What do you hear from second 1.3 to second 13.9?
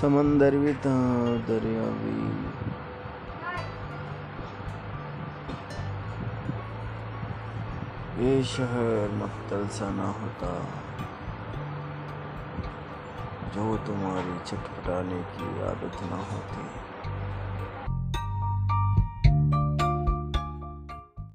दरिया भी ये शहर मक्तल सा ना होता। जो